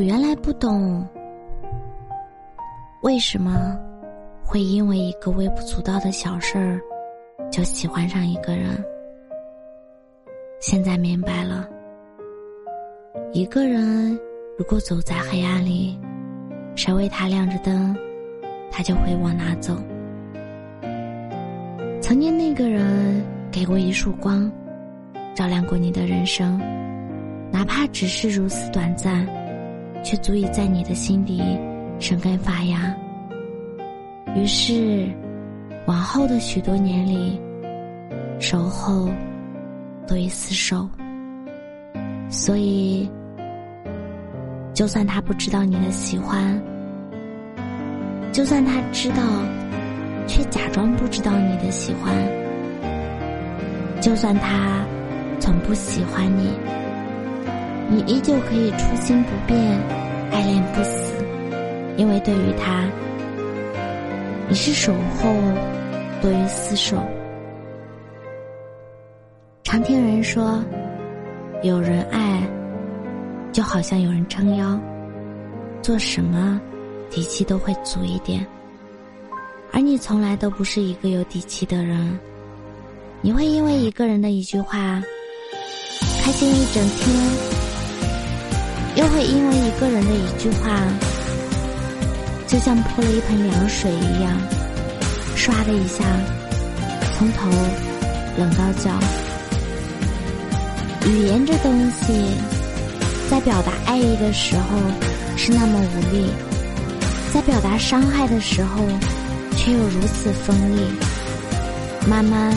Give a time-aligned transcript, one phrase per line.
[0.00, 1.06] 我原来不懂，
[3.02, 3.78] 为什么
[4.42, 6.80] 会因为一个微不足道的小事儿
[7.52, 8.82] 就喜欢上一个人。
[10.58, 11.68] 现在明白了，
[13.34, 14.18] 一个人
[14.56, 16.00] 如果走在黑暗里，
[16.74, 17.94] 谁为他亮着灯，
[18.70, 19.76] 他就会往哪走。
[22.00, 24.50] 曾经那个人给过一束光，
[25.34, 26.58] 照亮过你的人生，
[27.52, 29.28] 哪怕只是如此短暂。
[30.02, 31.42] 却足以在你的心底
[31.98, 32.94] 生根发芽。
[34.34, 35.08] 于是，
[35.86, 37.40] 往后的许多年里，
[38.38, 39.08] 守候
[40.06, 40.88] 多于厮守。
[42.28, 43.10] 所以，
[44.72, 46.62] 就算他不知道你的喜欢，
[48.30, 49.16] 就算他知道，
[50.28, 52.14] 却假装不知道你的喜欢，
[54.00, 54.84] 就算他
[55.40, 56.52] 从不喜欢你。
[57.92, 59.58] 你依旧可以初心不变，
[60.30, 61.12] 爱恋不死，
[61.96, 62.88] 因为对于他，
[64.48, 65.28] 你是守候
[66.22, 67.04] 多于厮守。
[69.64, 70.62] 常听人说，
[71.64, 72.48] 有人爱，
[73.50, 74.78] 就好像有人撑腰，
[75.82, 76.60] 做什么
[77.10, 78.46] 底气都会足一点。
[79.72, 82.16] 而你从来都不是一个有底气的人，
[83.20, 85.02] 你会因为一个人的一句话，
[86.22, 87.59] 开心一整天。
[88.96, 90.82] 又会因为一个人的一句话，
[92.46, 94.36] 就像泼了一盆凉水一样，
[95.36, 96.04] 唰的一下，
[97.16, 97.48] 从头
[98.36, 98.90] 冷到脚。
[101.06, 102.34] 语言这东西，
[103.30, 104.78] 在表达爱意的时候
[105.36, 106.30] 是那么无力，
[107.32, 108.84] 在表达伤害的时候
[109.56, 110.80] 却又如此锋利。
[112.06, 112.52] 慢慢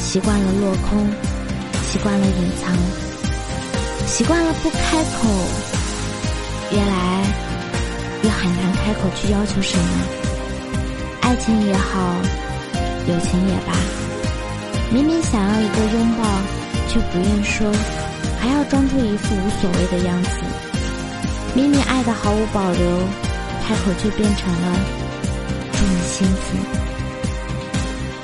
[0.00, 1.06] 习惯了落空，
[1.90, 2.76] 习惯了隐藏。
[4.06, 5.28] 习惯了不开口，
[6.72, 7.22] 越来
[8.22, 9.84] 越很难开口去要求什么。
[11.20, 12.16] 爱情也好，
[13.06, 13.72] 友情也罢，
[14.90, 16.24] 明明想要一个拥抱，
[16.88, 17.70] 却不愿说，
[18.40, 20.30] 还要装出一副无所谓的样子。
[21.54, 22.98] 明明爱的毫无保留，
[23.66, 24.76] 开口却变成了
[25.72, 26.56] 祝你幸福。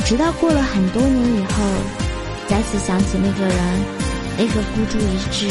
[0.05, 1.63] 直到过了很多年以后，
[2.49, 3.99] 再次想起那个人。
[4.41, 5.49] 那个孤注一掷、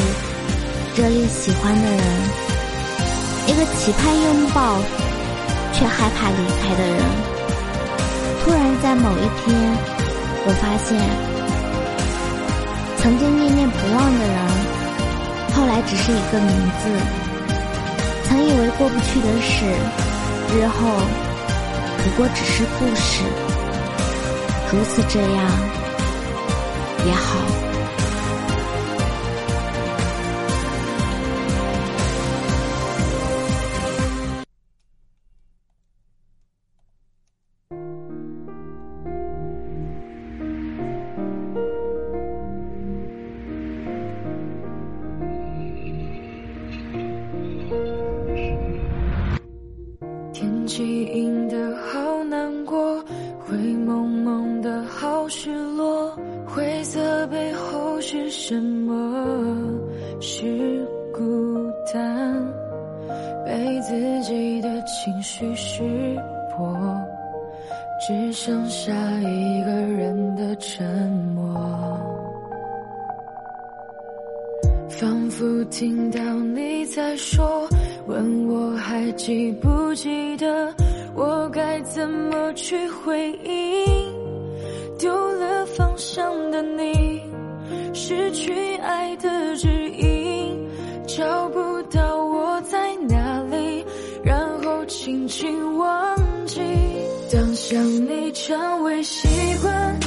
[0.96, 2.00] 热烈喜欢的人，
[3.48, 4.78] 一个期盼拥抱
[5.74, 7.00] 却害怕离开的人，
[8.44, 9.56] 突然在某一天，
[10.46, 11.00] 我发现，
[12.98, 14.38] 曾经念念不忘的人，
[15.56, 16.52] 后来只是一个名
[16.84, 16.90] 字。
[18.28, 19.64] 曾以为过不去的事，
[20.54, 20.76] 日后
[22.04, 23.24] 不过只是故事。
[24.70, 25.40] 如此这样
[27.06, 27.67] 也好。
[50.78, 53.04] 记忆的好难过，
[53.40, 56.16] 灰蒙蒙的好失落，
[56.46, 58.94] 灰色背后是什么？
[60.22, 62.32] 是孤单，
[63.44, 65.82] 被自己的情绪识
[66.56, 66.72] 破，
[68.08, 70.86] 只剩下一个人的沉
[71.34, 71.60] 默，
[74.88, 76.22] 仿佛听到
[76.54, 77.68] 你在说。
[78.08, 80.74] 问我还记不记得，
[81.14, 84.16] 我该怎么去回应？
[84.98, 87.22] 丢了方向的你，
[87.94, 90.68] 失去爱的指引，
[91.06, 93.84] 找不到我在哪里，
[94.24, 96.62] 然后轻轻忘记。
[97.32, 99.28] 当想你成为习
[99.62, 100.00] 惯，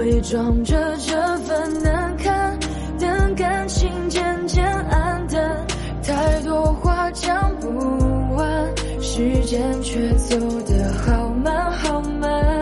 [0.00, 2.58] 伪装着这份难堪，
[2.98, 5.66] 等感情渐渐暗淡，
[6.02, 7.68] 太多话讲不
[8.34, 12.59] 完，时间却走得好慢好慢。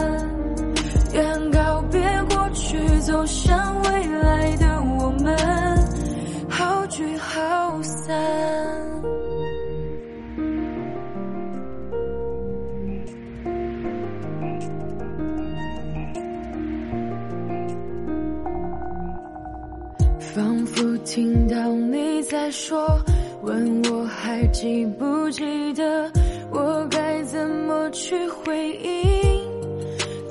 [21.18, 22.96] 听到你在说，
[23.42, 25.42] 问我还记不记
[25.74, 26.08] 得，
[26.52, 29.42] 我该怎么去回应？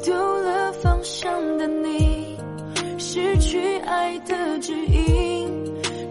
[0.02, 2.38] 丢了方向的你，
[2.98, 5.52] 失去爱的指引，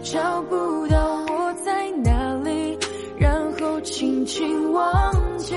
[0.03, 0.55] 找不
[0.89, 2.77] 到我在哪里，
[3.17, 5.55] 然后轻轻忘记，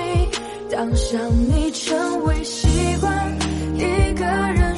[0.71, 2.67] 当想你成为习
[2.99, 3.37] 惯，
[3.75, 4.70] 一个人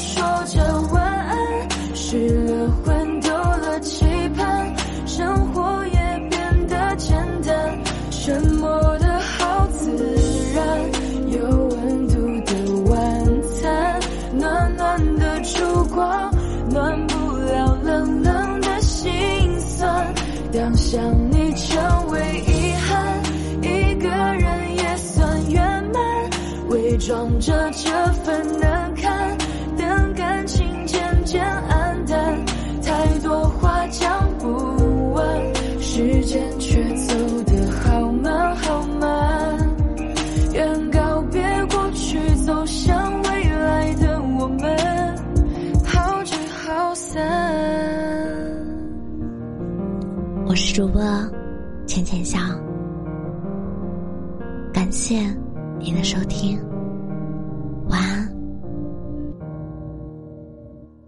[8.26, 9.92] 沉默的好自
[10.56, 10.64] 然，
[11.28, 12.16] 有温度
[12.46, 12.54] 的
[12.90, 14.00] 晚餐，
[14.40, 16.34] 暖暖的烛光，
[16.72, 19.12] 暖不了冷冷的心
[19.60, 20.14] 酸。
[20.54, 23.22] 当想你成为遗憾，
[23.62, 26.02] 一个人也算圆满，
[26.70, 27.92] 伪装着这
[28.24, 29.03] 份难堪
[50.54, 51.02] 我是主播
[51.88, 52.38] 浅浅笑
[54.72, 55.16] 感谢
[55.80, 56.60] 您的收听
[57.90, 58.23] 晚安。